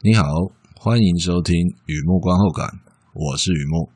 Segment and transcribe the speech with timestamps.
[0.00, 0.22] 你好，
[0.76, 1.56] 欢迎收听
[1.86, 2.68] 《雨幕观后感》，
[3.14, 3.90] 我是雨幕。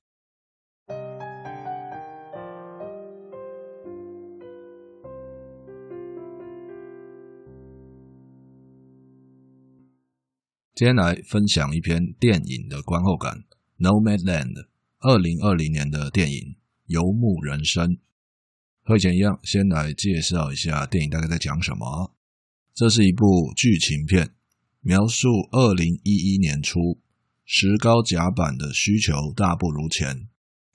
[10.74, 13.32] 今天来分享一篇电影的观后感，
[13.78, 14.54] 《Nomadland》，
[14.98, 16.36] 二零二零年的电影
[16.86, 17.86] 《游牧人生》。
[18.82, 22.12] 和以前一样，先来介绍一下电影大概在讲什么。
[22.74, 24.34] 这是一部剧情片。
[24.84, 26.98] 描述二零一一年初
[27.44, 30.28] 石膏甲板的需求大不如前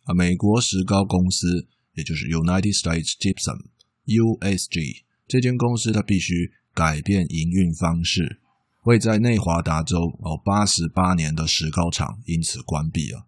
[0.03, 8.39] 啊，美国石膏公司，也就是 United States Gypsum（USG） 这间公司，它必须改变营运方式，
[8.83, 13.27] 为在内华达州哦八十八年的石膏厂因此关闭了。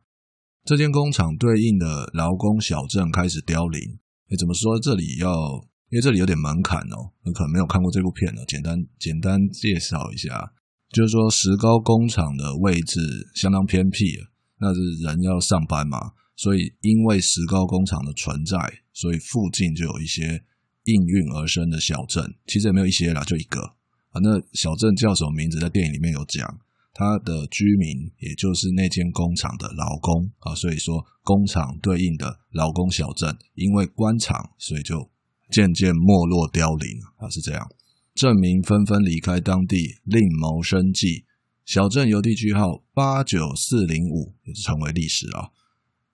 [0.64, 4.00] 这间工厂对应的劳工小镇开始凋零。
[4.30, 4.80] 哎，怎么说？
[4.80, 10.54] 这里要因为这里有点门槛哦，你可能没有看过这部片呢，简单简单介绍一下。
[10.92, 13.00] 就是说，石膏工厂的位置
[13.36, 14.18] 相当偏僻，
[14.60, 18.58] 那是人要上班嘛，所以因为石膏工厂的存在，
[18.92, 20.44] 所以附近就有一些
[20.86, 22.34] 应运而生的小镇。
[22.48, 23.62] 其实也没有一些啦，就一个
[24.10, 24.20] 啊。
[24.22, 25.60] 那小镇叫什么名字？
[25.60, 26.60] 在电影里面有讲，
[26.94, 30.56] 它的居民也就是那间工厂的劳工啊。
[30.56, 35.08] 所以说，工厂对应的劳工小镇，因为官场，所以就
[35.52, 37.70] 渐渐没落凋零啊，是这样。
[38.14, 41.26] 镇民纷纷离开当地，另谋生计。
[41.66, 45.50] 小镇邮递区号八九四零五也成为历史啊。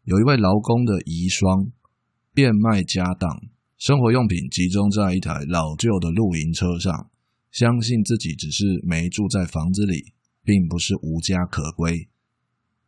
[0.04, 1.72] 有一位劳工的遗孀
[2.34, 3.42] 变卖家当，
[3.78, 7.10] 生活用品集中在一台老旧的露营车上，
[7.52, 12.10] 相信自己只是没住在房子里，并不是无家可归。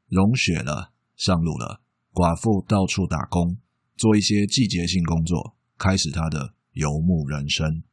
[0.10, 1.82] 融雪了，上路了。
[2.14, 3.58] 寡妇到处打工，
[3.96, 7.84] 做一些季节性工作，开始她的游牧人生。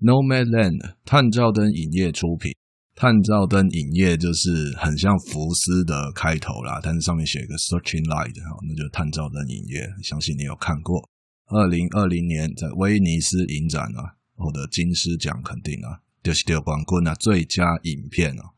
[0.00, 2.52] Nomadland，探照灯影业出品。
[2.94, 8.32] 探照灯影业就是很像福斯的开头啦，但是上面写一个 Searching Light，
[8.66, 9.86] 那就是探照灯影业。
[10.02, 11.08] 相信你有看过。
[11.48, 18.56] 二零二零年在威尼斯影展啊，获得金狮奖肯定啊，就是得冠军啊，最佳影片啊。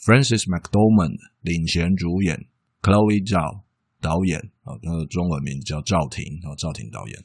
[0.00, 2.36] Francis McDormand 领衔主演
[2.82, 3.62] ，Chloe Zhao
[4.00, 7.16] 导演啊，他的中文名叫赵婷啊，赵婷导演。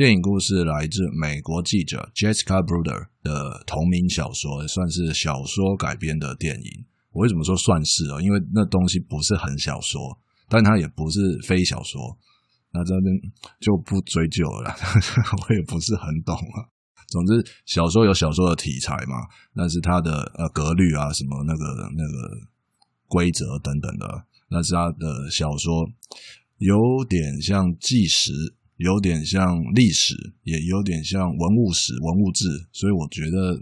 [0.00, 6.86] 电影故事来自美国记者 Jessica Bruder 的同名小说，算是小说改编的电影。
[7.12, 8.16] 我为什么说算是啊？
[8.22, 10.00] 因为那东西不是很小说，
[10.48, 12.00] 但它也不是非小说。
[12.72, 13.12] 那这边
[13.60, 14.72] 就不追究了，
[15.36, 16.64] 我也不是很懂啊。
[17.12, 17.36] 总之，
[17.66, 22.40] 小说有小说的题材嘛，那是它的呃格律啊，什么那个那个
[23.04, 25.84] 规则等等的，那是它的小说，
[26.56, 28.32] 有点像纪实。
[28.80, 33.60] 有点像历史，也有点像文物史、文物志，所以我觉得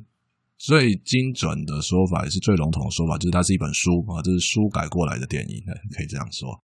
[0.57, 5.59] 最精准的说法也是最笼统的说法，就是它是一本书啊，这是书改过来的电影，
[5.91, 6.63] 可以这样说。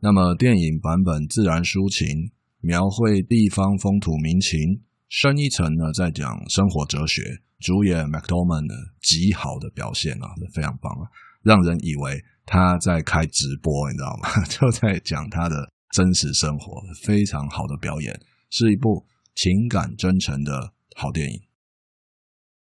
[0.00, 7.22] 那么电影版本自然抒情，描绘地方风土民情，深一层呢在讲生活哲学。
[7.60, 8.66] 主演 McDormand
[9.00, 11.06] 极好的表现啊，非常棒啊，
[11.42, 14.28] 让人以为他在开直播，你知道吗？
[14.50, 15.70] 就在讲他的。
[15.96, 18.20] 真实生活非常好的表演，
[18.50, 21.40] 是一部情感真诚的好电影。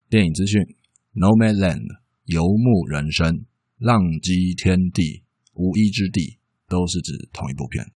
[0.10, 0.60] 电影资讯
[1.14, 1.86] ：Nomadland
[2.24, 3.46] 游牧人生、
[3.78, 7.94] 浪迹天地、无依之地，都是指同一部片。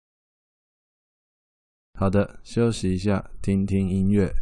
[1.94, 4.34] 好的，休息一下，听听音乐。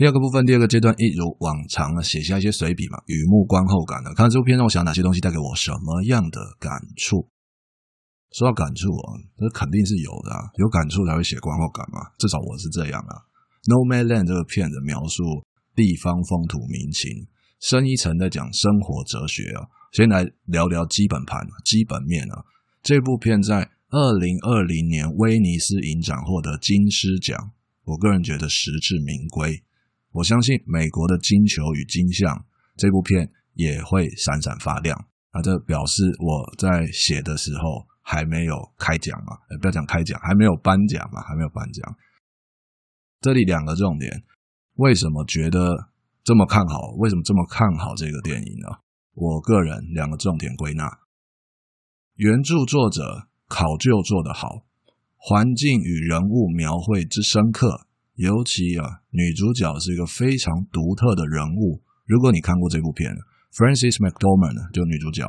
[0.00, 4.14] 第二个部分，第二个阶段，一如往常啊，写下一些随笔嘛，雨幕观后感的。
[4.14, 7.28] 看这部片让我想哪些东西带给我什么样的感触？
[8.32, 13.28] 说到感触啊，这肯定是有的啊，有感触才会写观后感嘛，至少我是这样啊。
[13.68, 15.44] No Man Land 这个片子描述
[15.76, 17.28] 地方风土民情，
[17.60, 19.68] 深一层在讲生活哲学啊。
[19.92, 22.40] 先来聊聊基本盘、基本面啊。
[22.82, 27.52] 这部片在二零二零年威尼斯影展获得金狮奖，
[27.84, 29.62] 我个人觉得实至名归。
[30.12, 32.44] 我相信美国的金球与金像，
[32.76, 35.06] 这部片也会闪闪发亮。
[35.32, 39.38] 那这表示我在写的时候还没有开奖嘛？
[39.60, 41.20] 不要讲开奖，还没有颁奖嘛？
[41.22, 41.96] 还没有颁奖。
[43.20, 44.24] 这里两个重点，
[44.74, 45.90] 为什么觉得
[46.24, 46.90] 这么看好？
[46.98, 48.78] 为什么这么看好这个电影呢？
[49.14, 50.98] 我个人两个重点归纳：
[52.14, 54.64] 原著作者考究做得好，
[55.16, 57.86] 环境与人物描绘之深刻。
[58.20, 61.80] 尤其啊，女主角是一个非常独特的人物。
[62.04, 63.08] 如果你看过这部片
[63.56, 65.24] ，Frances McDormand 就女主角，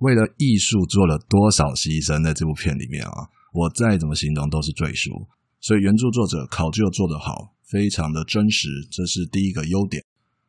[0.00, 5.28] 为了艺术做了多少牺牲，在这部片里面啊，我再怎么形容都是赘述。
[5.60, 10.02] 所以原著作者考究做得好，非常的真实，这是第一个优点。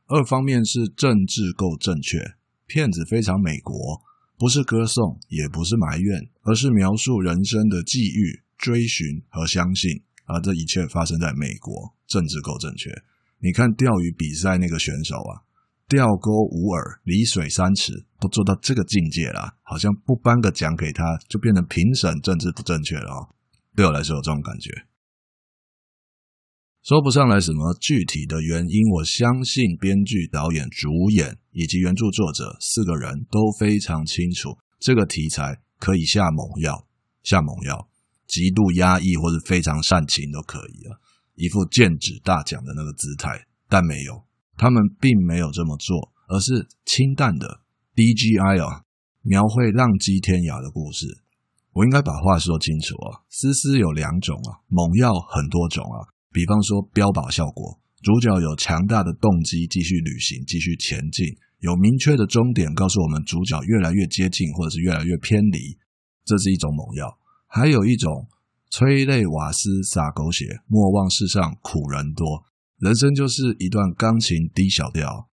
[0.07, 2.18] 二方面是政治够正确，
[2.65, 4.01] 片子非常美国，
[4.39, 10.01] 不是歌颂，也不是埋怨，而是描述人生的际遇、追寻和相信。
[10.27, 12.91] 啊，这一切发生在美国，政治够正确。
[13.39, 15.41] 你看钓鱼比赛那个选手啊，
[15.88, 23.29] 钓钩无耳，离水三尺，都做到这个境界了，好像不颁个奖给他，就变成评审政治不正确了哦。
[23.75, 24.71] 对我来说有这种感觉，
[26.83, 28.89] 说不上来什么具体的原因。
[28.95, 36.88] 我相信编剧、导演、主演以及原著作者四个人都非常清楚，这个题材可以下猛药，
[37.24, 37.88] 下猛药。
[38.27, 41.00] 极度压抑或者非常煽情都可以啊，
[41.35, 44.24] 一副剑指大奖的那个姿态，但没有，
[44.57, 47.62] 他们并没有这么做，而是清淡的
[47.95, 48.83] DGI 啊，
[49.21, 51.24] 描绘浪迹天涯的故事。
[51.74, 61.25] 我应该把话说清楚啊，丝丝有两种啊，猛药很多种啊，比方说标靶效果，主角有强大的动机继续旅行，继续前进，
[61.59, 65.77] 有明确的终点，告诉我们主角越来越接近或者是越来越偏离，
[66.25, 67.18] 这是一种猛药。
[67.48, 68.28] 还有一种
[68.70, 72.46] 催泪瓦斯洒狗血，莫忘世上苦人多。
[72.78, 75.30] 人生就是一段钢琴低小调。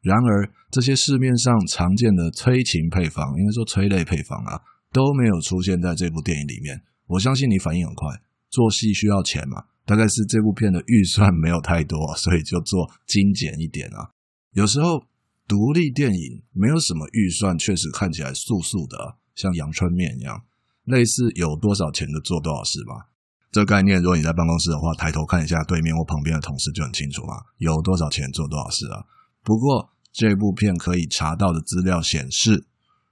[0.00, 4.60] 然而，这些市面上常见的催情配方，应该说催泪配方啊，
[4.92, 6.82] 都没有出现在这部电影里面。
[7.06, 8.08] 我相信你反应很快，
[8.48, 14.10] 做戏需要钱嘛，大概是这部片的预算没有太多，所以就做精简一点啊。
[14.52, 15.04] 有时候
[15.46, 20.42] 独立电影没有什么预算，确实看起来素素的，像阳春面一样。
[20.88, 23.12] 类似有多少钱就做多少事吧，
[23.52, 27.34] 这个概念，如果你在办公室的话，抬头看一下对面或旁边的同事就很清楚嘛。
[27.58, 29.04] 有多少钱做多少事啊？
[29.44, 32.66] 不过这部片可以查到的资料显示，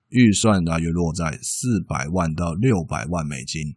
[0.09, 3.77] 预算大约落在四百万到六百万美金。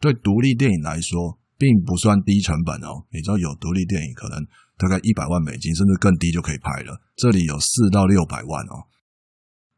[0.00, 3.06] 对独立电影来说，并不算低成本哦。
[3.10, 4.44] 你知道有独立电影可能
[4.76, 7.00] 大概一百万美金，甚至更低就可以拍了。
[7.16, 8.86] 这里有四到六百万哦。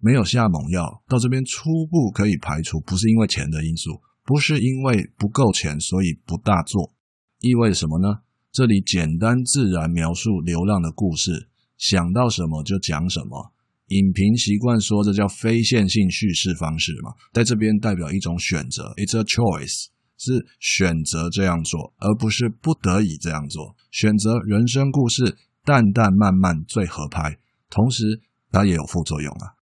[0.01, 6.93] 没有下猛药，到这边初步可以排除，不是因为钱的因素，不是因为不够钱所以不大做，
[7.41, 8.21] 意味什么呢？
[8.51, 13.53] 这里简单自然描述流浪的故事，想到什么就讲什么。
[13.89, 23.77] 影评习惯说这叫非线性叙事方式嘛，在这边代表一种选择，it's a choice，是选择这样做，而不是不得已这样做。
[23.91, 27.39] 选择人生故事淡淡慢慢最合拍，
[27.69, 29.60] 同时它也有副作用啊。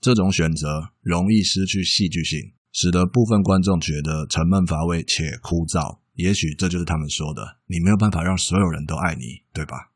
[0.00, 6.00] 这种选择容易失去戏剧性，使得部分观众觉得沉闷乏味且枯燥。
[6.14, 9.92] 也许这就是他们说的：“你没有办法让所有人都爱你，对吧？”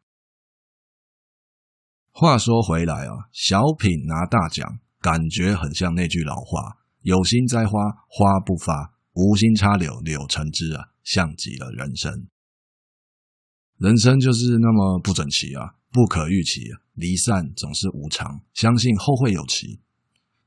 [2.12, 7.73] 话说回来啊，小品拿大奖，感觉很像那句老话：“有心栽花
[8.08, 12.28] 花不发，无心插柳柳成枝啊。”像极了人生，
[13.76, 19.82] 人生就是那么不整齐啊，不可预期啊，离散总是无常，相信后会有期。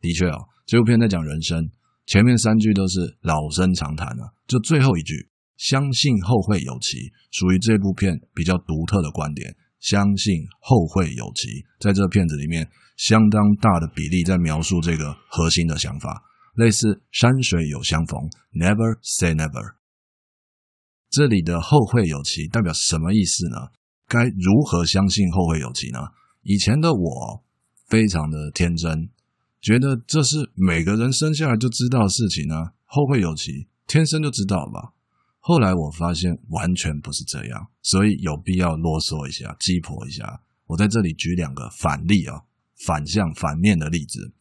[0.02, 1.70] 的确哦，这部片在讲人生，
[2.06, 9.56] 前面三句都是老生常谈啊，就最后一句“相信后会有期”，属于这部片比较独特的观点。
[9.80, 16.24] 相信后会有期，在这片子里面，相当大的比例在描述这个核心的想法，
[16.56, 18.20] 类似山水有相逢
[18.54, 19.76] ，Never say never。
[21.12, 23.70] 这里的后会有期代表什么意思呢？
[24.08, 26.00] 该如何相信后会有期呢？
[26.42, 27.44] 以前的我
[27.88, 29.10] 非常的天真。
[29.62, 34.94] 觉得这是每个人生下来就知道的事情啊，后会有期，天生就知道吧。
[35.40, 40.42] 后来我发现完全不是这样，所以有必要啰嗦一下，鸡婆一下。
[40.68, 42.44] 我在这里举两个反例啊，
[42.86, 44.34] 反向反面的例子。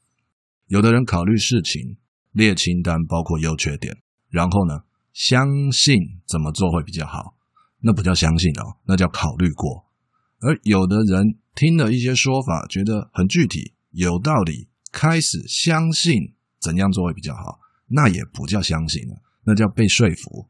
[0.67, 1.97] 有的人考虑事情，
[2.33, 3.97] 列清单，包括优缺点，
[4.29, 4.81] 然后呢，
[5.13, 5.95] 相信
[6.27, 7.37] 怎么做会比较好，
[7.81, 9.87] 那不叫相信哦，那叫考虑过。
[10.41, 20.49] 而有的人听了一些说法，觉得很具体、有道理，开始相信怎样做会比较好，那也不叫相信了，那叫被说服。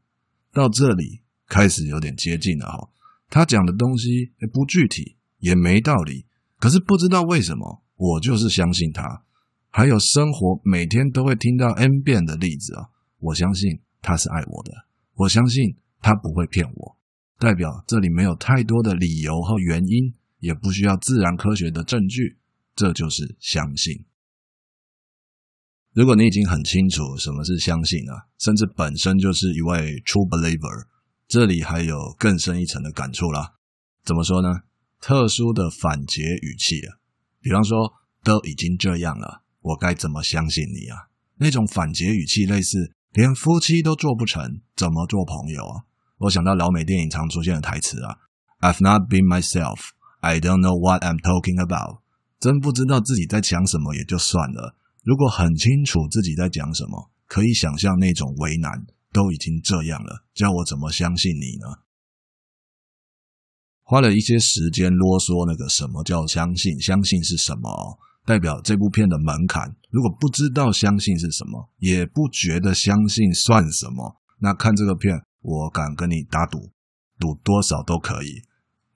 [0.53, 2.89] 到这里开始有点接近了哈，
[3.29, 6.25] 他讲的东西不具体，也没道理，
[6.59, 9.23] 可是不知道为什么，我就是相信他。
[9.69, 12.89] 还有生活每天都会听到 N 遍的例子啊，
[13.19, 14.71] 我相信他是爱我的，
[15.13, 16.97] 我相信他不会骗我，
[17.37, 22.37] 代表这里没有太多的理由和原因，也不需要自然科学的证据，
[22.75, 24.05] 这就是相信。
[25.97, 30.85] 如果你已经很清楚什么是相信了，甚至本身就是一位 True Believer，
[31.27, 33.55] 这里还有更深一层的感触啦。
[34.05, 34.59] 怎么说呢？
[35.01, 37.01] 特殊的反詰语气啊，
[37.41, 39.41] 比方说都已经这样了。
[39.59, 41.09] 我该怎么相信你啊？
[41.37, 45.81] 那种反詰语气，类似连夫妻都做不成，怎么做朋友啊？
[46.19, 48.17] 我想到老美电影常出现的台词啊
[48.61, 49.79] ：“I've not been myself,
[50.19, 52.01] I don't know what I'm talking about。”
[52.39, 54.75] 真不知道自己在讲什么也就算了，
[55.07, 58.85] 如果很清楚自己在讲什么，可以想象那种为难。
[59.13, 61.79] 都已经这样了，叫我怎么相信你呢？
[63.81, 67.97] 花了一些时间啰嗦那个什么叫相信，相信是什么？
[68.25, 76.69] 代表这部片的门槛，如果不知道相信是什么，也不觉得相信算什么，那看这个片，我敢跟你打赌，
[77.17, 78.41] 赌多少都可以。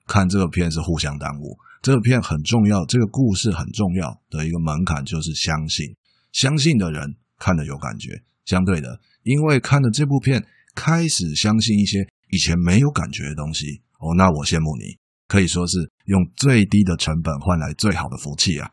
[0.06, 5.96] 看这个片是互相耽误，这个片很重要，这个故事很重要的一个门槛就是相信。
[6.32, 13.82] 相信的人看了有感觉，相对的，因为看了这部片，开始相信一些以前没有感觉的东西。
[13.98, 14.98] 哦，那我羡慕你，
[15.28, 18.72] 可以说是用最低的成本换来最好的福气啊。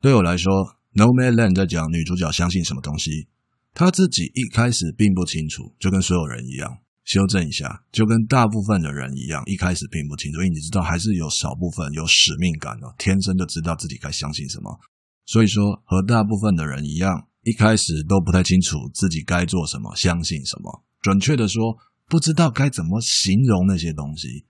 [0.00, 0.52] 对我来说，
[0.94, 3.28] 《Nomadland》在讲女主角相信什么东西，
[3.72, 6.78] 她自己一开始并不清楚，就跟所有人一样。
[7.04, 10.38] 修正一下，就跟大部分的人一样，一开始并不清楚。
[10.40, 14.80] 因为你知道，还是有少部分有使命感的，天生就知道自己该相信什么。
[15.26, 20.84] 所以说，和大部分的人一样，一开始都不太清楚自己该做什么，相信什么。
[21.00, 21.76] 准确的说，
[22.08, 24.46] 不知道该怎么形容那些东西。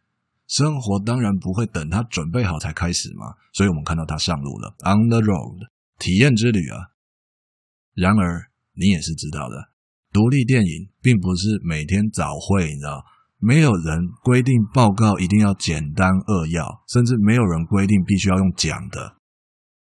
[0.46, 6.90] 生活当然不会等他准备好才开始嘛，所以我们看到他上路了，on the road，体验之旅啊。
[7.94, 9.70] 然而你也是知道的，
[10.12, 13.02] 独立电影并不是每天早会，你知道，
[13.38, 19.16] 没有人规定报告一定要简单扼要，甚至没有人规定必须要用讲的。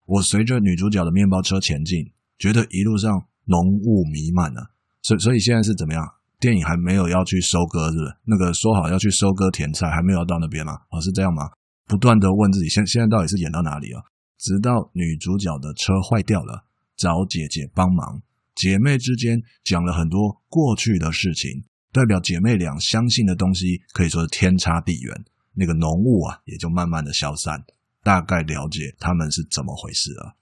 [0.06, 3.12] 我随着女主角的面包车前进，觉得一路上
[3.46, 6.04] 浓雾弥漫啊，所以所以现在是怎么样？
[6.40, 8.16] 电影还没有要去收割，是不是？
[8.26, 10.74] 那个说好要去收割甜菜，还没有到那边吗？
[10.92, 11.44] 哦，是这样吗？
[11.88, 14.02] 不断的问自己，现现在到底是演到哪里啊？
[14.38, 16.66] 直到女主角的车坏掉了，
[16.98, 18.22] 找姐姐帮忙，
[18.56, 25.24] 姐妹之间讲了很多过去的事情，代表姐妹俩相信的东西可以说是天差地远。
[25.56, 27.64] 那个浓雾啊，也就慢慢的消散，
[28.04, 30.38] 大概了解他们是怎么回事了。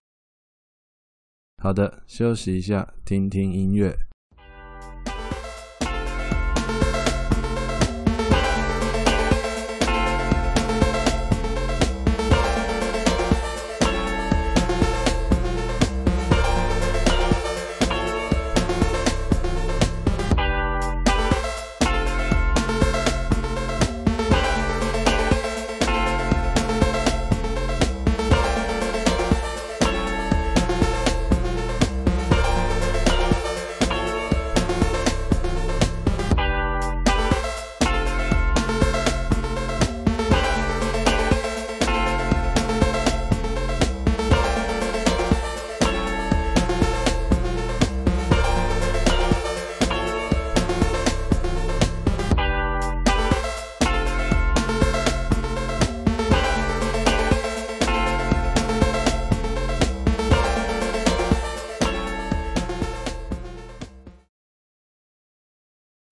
[1.57, 4.10] 好的，休息一下，听听音乐。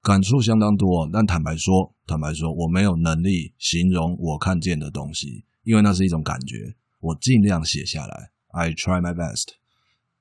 [0.09, 6.73] 感触相当多，但坦白说，坦白说，我没有能力形容我看见的东西，因为那是一种感觉。
[6.99, 9.49] 我尽量写下来，I try my best。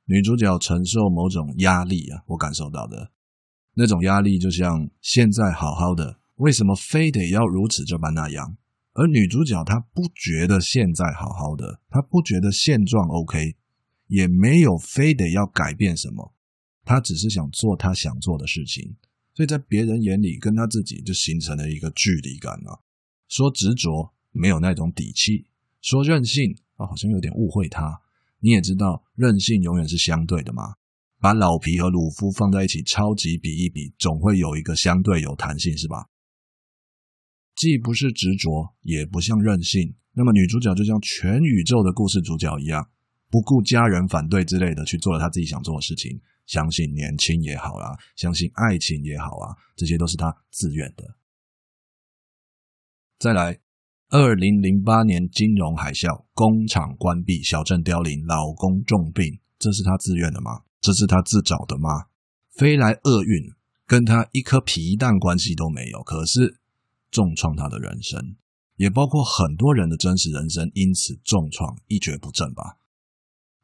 [0.05, 3.13] 女主角承受某种压力啊，我感受到的
[3.73, 8.59] 那种压力，就像现在好好的，为什么非得要如此这般那样？
[8.93, 13.57] 而女主角她不觉得现在好好的，她不觉得现状 OK，
[14.09, 16.35] 也没有非得要改变什么，
[16.85, 18.95] 她只是想做她想做的事情。
[19.39, 22.83] 所以在别人眼里，跟他自己就形成了一个距离感啊。
[23.29, 25.47] 说执着没有那种底气，
[25.81, 28.01] 说任性啊，好像有点误会他。
[28.41, 30.75] 你也知道，任性永远是相对的嘛。
[31.21, 36.09] 把老皮和鲁夫放在一起，超级比一比，总会有一个相对有弹性，是吧？
[37.55, 42.91] 既不是执着，也不像任性，那么女主角就像全宇宙的故事主角一样，
[43.31, 46.21] 不顾家人反对之类的去做了她自己想做的事情。
[46.49, 51.05] 相信年轻也好啦，相信爱情也好啊，这些都是她自愿的。
[53.19, 53.61] 再来，
[54.09, 60.63] 二零零八年金融海啸，工厂关闭，小镇凋零，老公重病，这是她自愿的吗？
[60.81, 62.07] 这是她自找的吗？
[62.57, 63.53] 飞来厄运，
[63.87, 66.59] 跟她一颗皮蛋关系都没有，可是
[67.11, 68.37] 重创她的人生。
[68.77, 72.78] 也包括很多人的真实人生，因此重创一蹶不振吧。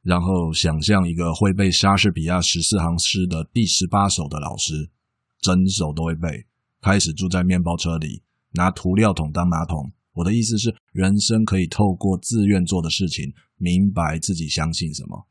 [0.04, 4.90] 然后想象一个会背莎士比亚十四行诗的第十八首的老师，
[5.40, 6.46] 整首都会背，
[6.80, 9.90] 开始住在面包车里，拿涂料桶当马桶。
[10.12, 15.26] 我的意思是，人生可以透过自愿做的事情，明白自己相信什么；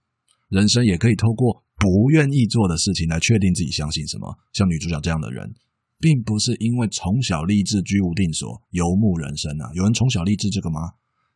[0.49, 4.35] 人生也可以透过不愿意做的事情来确定自己相信什么。
[4.51, 5.53] 像女主角这样的人。
[5.99, 10.81] 并不是因为从小立志居无定所、游牧人生啊，有人从小立志这个吗？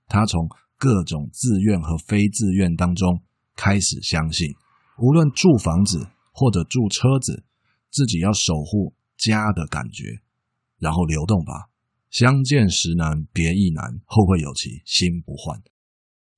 [0.10, 0.46] 他从
[0.78, 3.24] 各种自愿和非自愿当中
[3.56, 4.54] 开始相信，
[5.00, 7.44] 无论住房子或者住车子，
[7.90, 10.22] 自己要守护家的感觉，
[10.78, 11.70] 然后流动吧。
[12.10, 15.62] 相见时难别亦难，后会有期心不换。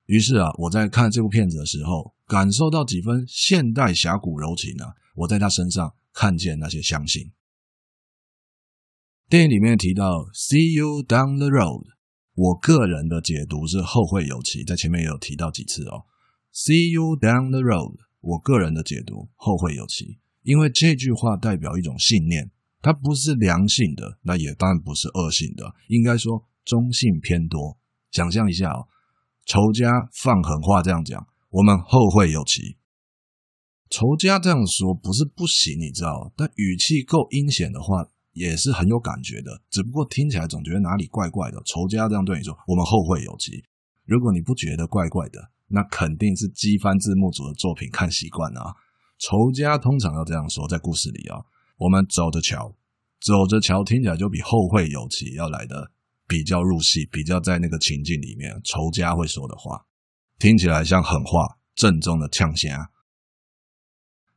[0.06, 7.30] 于是啊，我在看这部片子的时候，感受到几分现代侠骨柔情啊，我在他身上看见那些相信。
[9.28, 11.86] 电影里面提到 “see you down the road”，
[12.40, 16.06] 我个人的解读是后会有期，在前面也有提到几次哦。
[16.54, 27.76] “see you down the road”，我个人的解读后会有期，因为这句话代表一种信念，它不是良性的，那也当然不是恶性的，应该说中性偏多。
[28.10, 28.88] 想象一下哦，
[29.44, 32.78] 仇家放狠话这样讲，我们后会有期。
[33.90, 38.08] 仇家这样说不是不行，你知道，但语气够阴险的话。
[38.32, 41.60] 也是很有感觉的，只不过听起来总觉得哪里怪怪的。
[41.66, 43.64] 仇家这样对你说，我们后会有期。
[44.04, 48.74] 如果你不觉得怪怪的，那肯定是机翻字幕组的作品看习惯了啊。
[49.18, 51.38] 仇家通常要这样说，在故事里啊，
[51.76, 52.74] 我们走着瞧，
[53.20, 55.90] 走着瞧，听起来就比后会有期要来的
[56.26, 59.84] 比较入戏，比较在那个情境里面，仇家会说的话，
[60.38, 62.70] 听起来像狠话，正宗的呛声。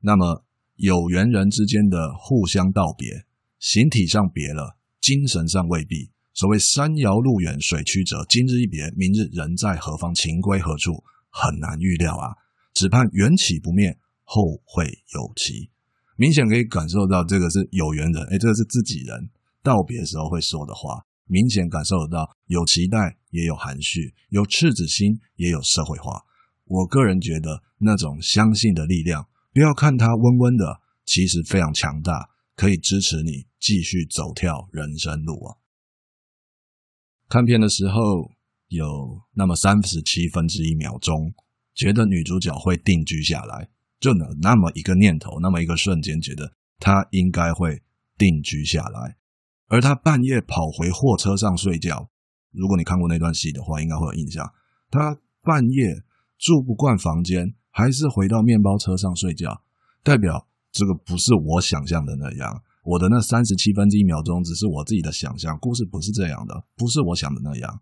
[0.02, 0.44] 那么
[0.76, 3.26] 有缘人之间的互相道别。
[3.64, 6.12] 形体上别了，精神上未必。
[6.34, 12.36] 所谓山遥路远，水曲折，今日一别，明日人在何方，情归何处，很难预料啊！
[12.74, 15.72] 只盼缘起不灭，后会有期。
[16.18, 19.30] 明显可以感受到，这个是有缘人，诶，这个是自己人
[19.64, 21.06] 道别时候会说的话。
[21.28, 26.22] 明显感受得到，有期待，也有含蓄，有赤子心，也有社会化。
[26.66, 32.33] 我个人觉得，那种相信的力量，不要看它温温的，其实非常强大。
[32.56, 35.58] 可以支持你继续走跳人生路啊！
[37.28, 38.32] 看片的时候
[38.68, 41.34] 有那么三十七分之一秒钟，
[41.74, 47.82] 觉得女主角会定居下来，就有那么一个念头，那么一个瞬间，觉得她应该会
[48.18, 49.18] 定居下来。
[49.68, 52.12] 而她半夜跑回货车上睡觉，
[52.52, 54.54] 如果你看过那段戏的话，应该会有印象。
[54.92, 56.04] 她半夜
[56.38, 59.64] 住不惯房间，还是回到面包车上睡觉，
[60.04, 60.48] 代表。
[60.74, 67.82] 这个不是我想象的那样，我的那三十七分之一秒钟只是我自己的想象，故事不是这样的，不是我想的那样。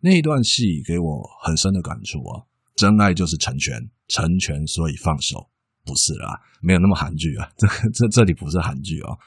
[0.00, 2.42] 那一段戏给我很深的感触啊，
[2.74, 5.50] 真爱就是成全，成全所以放手，
[5.84, 9.18] 不是啦，没有那么韩剧啊， 这这这里不是韩剧哦。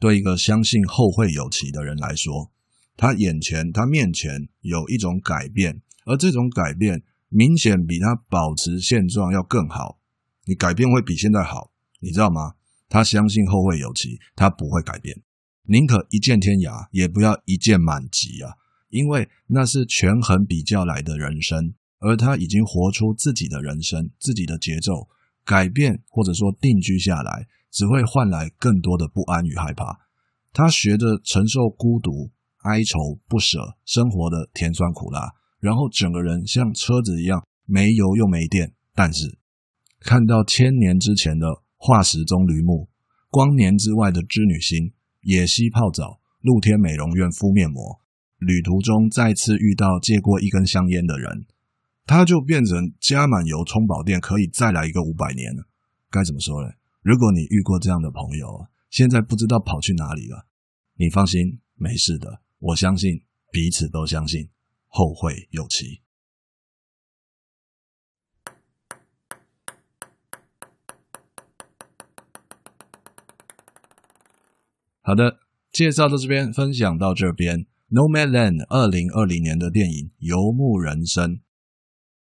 [0.00, 2.50] 对一个相信后会有期的人来说，
[2.96, 10.00] 他眼前他面前有一种改变，而这种改变明显比他保持现状要更好。
[10.46, 12.54] 你改变会比现在好，你知道吗？
[12.88, 15.22] 他相信后会有期，他不会改变，
[15.64, 18.52] 宁可一剑天涯，也不要一剑满级啊！
[18.90, 25.08] 因为那是权衡比较来的人生，而他已经活出自己的人生，自己的节奏。
[25.44, 29.98] 改变或者说定居下来，只会换来更多的不安与害怕。
[30.52, 32.30] 他学着承受孤独、
[32.62, 39.38] 哀愁、不舍，生活的甜酸苦辣，然后整个人像车子一样没油又没电，但是。
[40.04, 42.88] 看到千年之前的化石棕榈木，
[43.30, 48.00] 光年之外的织女星，野溪泡澡，露天美容院敷面膜，
[48.36, 51.46] 旅途中再次遇到借过一根香烟的人，
[52.04, 55.64] 他就变成加满油充饱电，可以再来一个五百年了。
[56.10, 56.68] 该怎么说呢？
[57.00, 60.46] 如果你遇过这样的朋友，现在不知道跑去哪里了，
[60.96, 62.42] 你放心，没事的。
[62.58, 64.50] 我相信彼此都相信，
[64.86, 66.03] 后会有期。
[75.06, 75.36] 好的，
[75.70, 77.66] 介绍到这边，分享到这边。
[77.90, 81.32] Nomadland 二零二零年的电影《游牧人生》，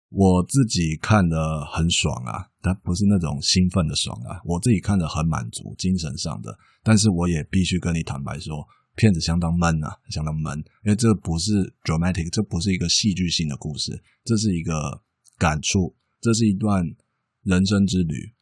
[0.08, 6.56] 我自己看得很爽啊，但不是那种兴奋的爽啊，我自己看得很满足，精神上的。
[6.82, 11.52] 但是我也必须跟你坦白说，片子相当闷啊，相当闷，因为这不是
[11.84, 15.02] dramatic，这不是一个戏剧性的故事，这是一个
[15.36, 16.82] 感触，这是一段
[17.42, 18.32] 人生之旅。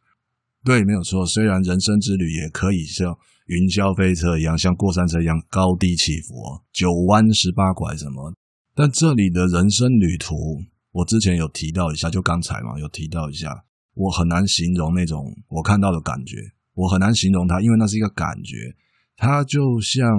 [0.63, 3.19] 对，没有错，虽然人生之旅也可以像。
[3.47, 6.33] 云霄飞车一样，像过山车一样高低起伏，
[6.71, 8.33] 九弯十八拐什么？
[8.75, 10.35] 但这里的人生旅途，
[10.91, 16.37] 我之前有提到一下，就刚才嘛，有提到一下，我很难形容那种我看到的感觉，
[16.73, 18.75] 我很难形容它，因为那是一个感觉，
[19.17, 20.09] 它就像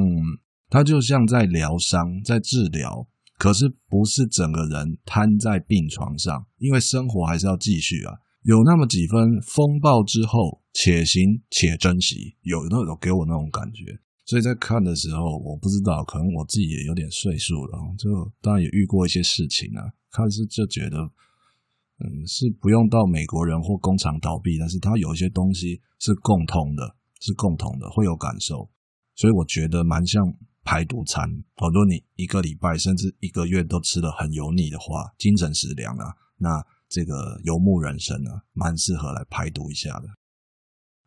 [0.68, 3.06] 它就像在疗伤，在治疗，
[3.38, 8.12] 可是不是整个人瘫在病床上，因为生活还是要继续啊。
[8.42, 13.98] 有那么几分风暴之后，且行且珍惜，有那种给我那种感觉。
[14.26, 19.80] 所以在看的时候，我不知道，可能我自己也有点岁数了，就当然也遇过一些事情啊。
[20.10, 20.98] 看是就觉得，
[22.04, 28.68] 嗯，是不用到美国人或工厂倒闭，但是它有一些东西是共通的，是共同的，会有感受。
[29.14, 30.22] 所以我觉得蛮像
[30.64, 31.30] 排毒餐。
[31.56, 36.62] 好多你一个礼拜甚至一个月都吃得很油腻的话，精神食粮啊，那。
[36.86, 40.06] 这个游牧人生啊，蛮适合来排毒一下的。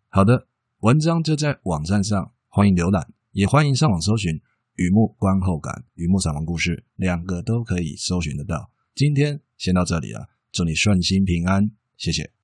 [0.09, 0.47] 好的，
[0.79, 4.35] 文章就在网站上，欢迎浏览，也欢迎上网搜寻
[4.75, 8.71] 《雨幕观后感》《雨幕散文故事》，两个都可以搜寻得到。
[8.95, 12.36] 今天先到这里了，祝你顺心平安，谢谢。